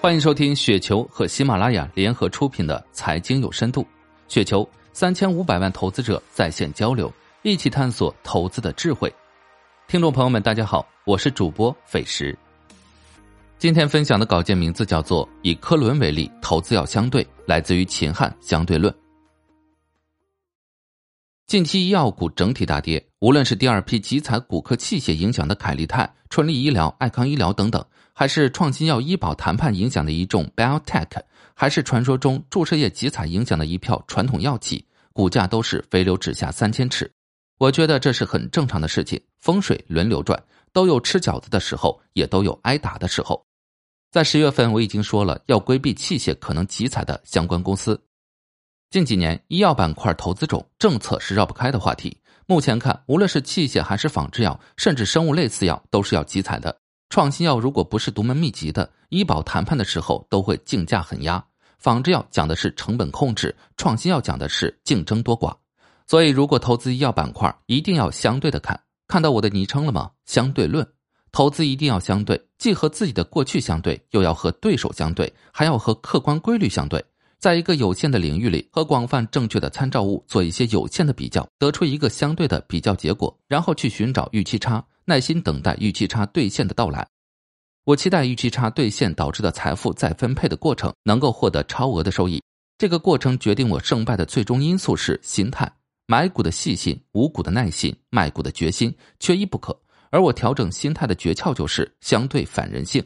[0.00, 3.82] 欢迎收听雪球和喜马拉雅联合出品的《财经有深度》，
[4.28, 9.12] 雪球三千五百万投资者在线交流，一起探索投资的智慧。
[9.88, 12.38] 听众朋友们，大家好，我是主播斐石。
[13.58, 18.94] 今天分享的稿件名字叫做《以科伦为例，投资要相对》，来自于秦汉相对论。
[21.48, 31.20] 近期医药股整体大跌，无论是第二批集采骨科器械影响的凯利泰、春丽医疗、爱康医疗等等，还是创新药医保谈判影响的一众 biotech，
[31.52, 37.10] 还是传说中注射液集采影响的一票传统药企，股价都是飞流直下三千尺。
[37.58, 40.40] 我觉得这是很正常的事情，风水轮流转，
[40.72, 43.44] 都有吃饺子的时候，也都有挨打的时候。
[44.12, 48.00] 在十月份，我已经说了要规避器械可能集采的相关公司。
[48.90, 52.16] 近几年，医药板块投资中，政策是绕不开的话题。
[52.50, 56.74] 目前看，无论是器械还是仿制药，甚至生物类似药，都是要集采的。
[57.10, 61.44] 创新药如果不是独门秘籍的，医保谈判的时候都会竞价狠压。
[61.78, 65.54] 仿制药讲的是成本控制，创新药讲的是竞争多寡。
[66.06, 68.80] 所以，如果投资医药板块，一定要相对的看。
[69.06, 70.10] 看到我的昵称了吗？
[70.24, 70.86] 相对论，
[71.30, 77.04] 投资一定要相对，既和自己的过去相对，又要和对手相对，还要和客观规律相对。
[77.38, 87.06] 在一个有限的领域里，和广泛正确的参照物做一些有限的比较，得出一个相对的比较结果，然后去寻找预期差，耐心等待预期差兑现的到来。
[87.84, 92.42] 我期待预期差兑现导致的财富再分配的过程能够获得超额的收益。
[92.76, 95.70] 这个过程决定我胜败的最终因素是心态：
[96.06, 99.78] 买股的细心，无股的耐心，卖股的决心，缺一不可。
[100.10, 103.00] 而我调整心态的诀窍就是相对反人性。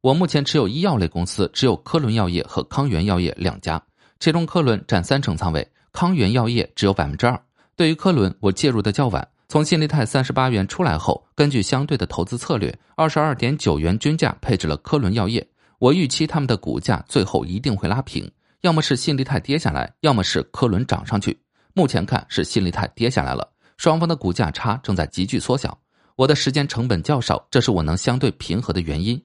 [0.00, 3.82] 我目前持有医药类公司，只有科伦药业和康源药业两家，
[4.20, 7.40] 其中科伦占三成仓位，康源药业只有百分之二。
[7.74, 15.44] 对于科伦，我介入的较晚，从新力泰三十八元出来后，根据相对的投资策略，二十二点九元均价配置了科伦药业。
[15.80, 21.36] 我预期他们的股价最后一定会拉平，要么是新力泰跌下来，要么是科伦涨上去。
[21.74, 25.76] 目前看是新力泰跌下来了，双方的股价差正在急剧缩小。
[26.14, 29.20] 我的时间成本较少，这是我能相对平和的原因。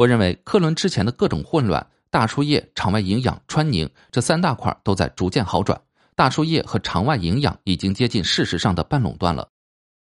[0.00, 5.78] 我认为科伦之前的各种混乱，大输液、场外营养、川宁这三大块都在逐渐好转。
[6.16, 9.46] 大输液和场外营养已经接近事实上的半垄断了。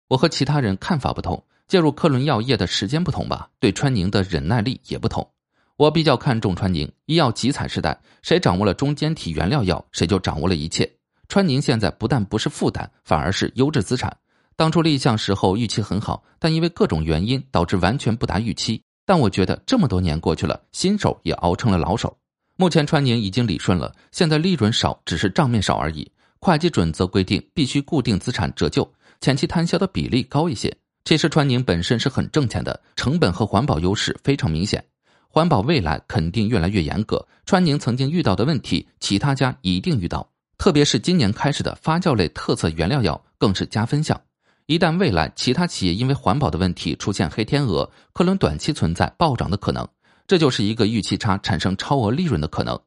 [0.08, 5.30] 我和其他人看法不同，介入科伦药业的时间不同吧，对川宁的忍耐力也不同。
[5.76, 6.90] 我比较看重川宁。
[7.08, 10.90] 医药集采时代，谁掌握了中间体原料药，谁就掌握了一切。
[11.28, 14.16] 川宁现在不但不是负担，反而是优质资产。
[14.56, 18.82] 当初立项时候预期很好，但因为各种原因导致完全不达预期。
[19.06, 22.16] 但我觉得这么多年过去了，新手也熬成了老手。
[22.56, 26.10] 目前川宁已经理顺了，现在利润少只是账面少而已。
[26.40, 28.90] 会计准则规定必须固定资产折旧，
[29.22, 30.76] 前期摊销的比例高一些。
[31.06, 34.84] 其实川宁本身是很挣钱的，成本和环保优势非常明显。
[35.28, 40.30] 环保未来肯定越来越严格，川宁曾经遇到的问题，其他家一定遇到。
[40.58, 44.22] 特别是今年开始的发酵类特色原料药，更是加分项。
[44.66, 49.88] 一旦未来其他企业因为环保的问题出现黑天鹅，科伦短期存在暴涨的可能，
[50.26, 52.80] 这就是一个预期差产生超额利润的可能。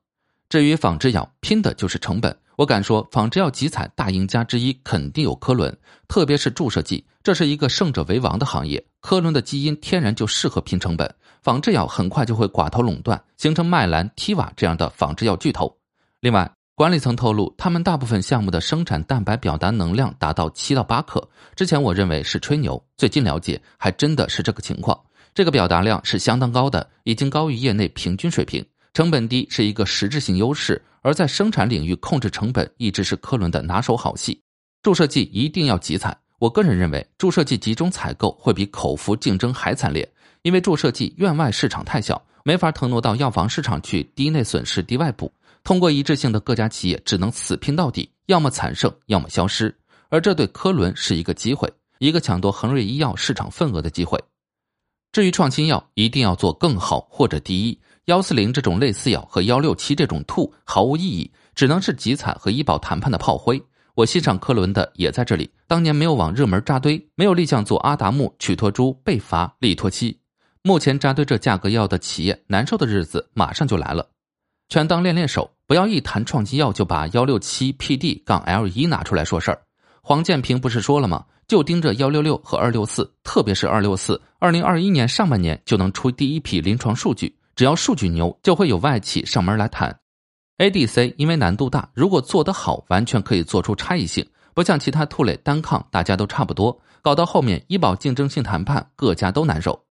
[0.48, 2.34] 至于仿制药，拼的就是成本。
[2.56, 5.76] 我敢说，仿制药集采大赢家之一肯定有科伦，
[6.08, 8.82] 特别是注射剂，这是一个胜者为王的行业。
[9.00, 15.76] 科伦的基因天然就适合拼成本，仿制药很快就会寡头垄断，形成麦兰、提瓦这样的仿制药巨头。
[16.20, 21.26] 另外，管理层透露，他们大部分项目的生产蛋白表达能量达到七到八克。
[21.54, 25.00] 之前我认为是吹牛，最近了解还真的是这个情况。
[25.34, 28.62] 这个表达量是相当高的，已经高于业内平均水平。
[28.92, 34.38] 成本低是一个实质性优势，而在生产领域控制成本一直是科伦的拿手好戏。
[34.82, 40.06] 注射剂一定要集采，我个人认为注射剂集中采购会比口服竞争还惨烈，
[40.42, 45.32] 因为注射剂院外市场太小，没法腾挪到药房市场去低内损失低外补。
[45.66, 49.76] 通过一致性的各家企业只能死拼到底，要么惨胜，要么消失。
[50.10, 51.68] 而这对科伦是一个机会，
[51.98, 54.16] 一个抢夺恒瑞医药市场份额的机会。
[55.10, 57.80] 至于创新药，一定要做更好或者第一。
[58.04, 63.60] 幺四零这种类似药和幺六七这种兔毫无意义，只能是集采和医保谈判的炮灰。
[63.96, 70.16] 我欣赏科伦的也在这里，当年没有往热门扎堆，没有立项做阿达木、曲托珠、贝伐、利托七。
[70.62, 74.08] 目前扎堆这价格药的企业，难受的日子马上就来了。
[74.68, 79.62] 全当练练手，不要一谈创新药就把幺六七 PD 杠 L 一拿出来说事儿。
[80.02, 81.24] 黄建平不是说了吗？
[81.46, 87.32] 就盯着幺六六和二六四，特别是二六四，二零二一年上半年就能出第一批临床数据。
[87.54, 89.96] 只要数据牛，就会有外企上门来谈。
[90.58, 99.85] ADC 因为难度大，如果做得好，完全可以做出差异性，不像其他兔类单抗，大家都差不多，搞到后面医保竞争性谈判，各家都难受。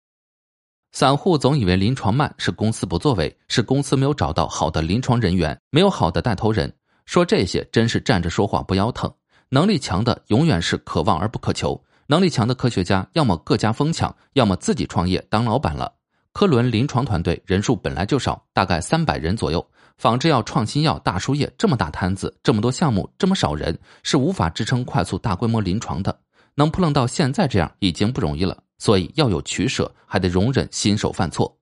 [0.95, 6.73] 散户总以为临床慢是公司不作为，是公司没有找到好的临床人员，没有好的带头人。
[7.05, 9.13] 说这些真是站着说话不腰疼。
[9.49, 11.77] 能力强的永远是可望而不可求。
[12.07, 15.91] 能力强的科学家要么各家疯抢，要么自己创业当老板了。
[16.31, 19.67] 科伦临床团队人数本来就少，大概三百人左右。
[19.97, 26.17] 仿制药、创新药、大输液这么大摊子，这么多项目，这么少人，是无法支撑快速大规模临床的。
[26.55, 28.57] 能扑棱到现在这样已经不容易了。
[28.77, 31.57] 所以要有取舍，还得容忍新手犯错。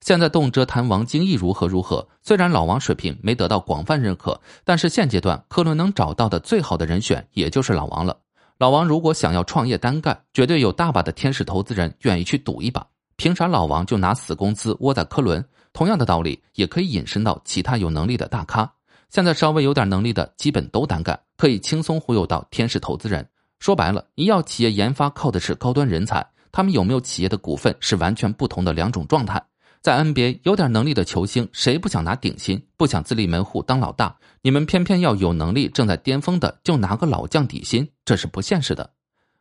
[0.00, 8.16] 现在动辄谈王经义如何如何，虽然老王水平没得到广泛认可，但是现阶段科伦能找到的最好的人选也就是老王了。
[8.58, 12.86] 老王如果想要创业单干，绝对有大把的天使投资人愿意去赌一把。
[13.16, 15.42] 凭啥老王就拿死工资窝在科伦？
[15.72, 18.70] 同样的道理也可以引申到其他有能力的大咖。
[19.08, 23.26] 现在稍微有点能力的，基本都单干，可以轻松忽悠到天使投资人。
[23.60, 26.26] 说白了，医药企业研发靠的是高端人才。
[26.50, 29.40] 他们有没有企业的股份是完全不同的两种状态。
[29.82, 34.16] 在 NBA 有点能力的球星，谁不想拿顶薪，不想自立门户当老大？
[34.40, 38.90] 你们偏偏要有能力、正在巅峰的就拿个老将底薪，这是不现实的。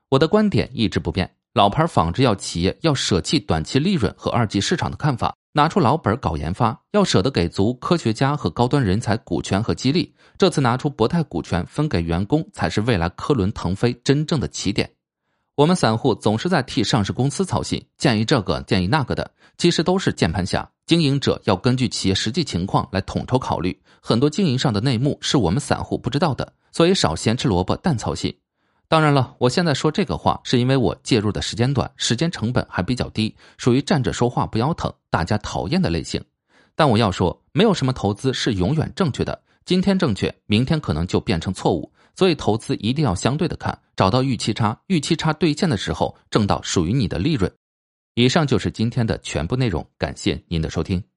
[0.09, 10.13] 我的观点一直不变：老牌仿制药企业要舍弃短期利润和二级市场的看法，拿出老本搞研发，要舍得给足科学家和高端人才股权和激励。
[10.37, 14.89] 这次拿出博泰股权分给员工，才是未来科伦腾飞真正的起点。
[15.55, 20.69] 我们散户总是在替上市公司操心，建议这个建议那个的，其实都是键盘侠。
[20.85, 28.33] 经营者要根据企业实际情况来统筹考虑，很多经营上的内幕是我们散户不知道的，所以少咸吃萝卜淡操心。
[28.89, 36.19] 当然了，我现在说这个话是因为我介入的时间短，时间成本还比较低，属于站着说话不腰疼，大家讨厌的类型。
[36.75, 41.93] 但我要说，没有什么投资是永远正确的，今天正确，明天可能就变成错误。
[42.15, 47.51] 所以投资一定要相对的看，找到预期差，预期差兑现的时候，挣到属于你的利润。
[48.15, 51.09] 以上就是今天的全部内容，感谢您的收听。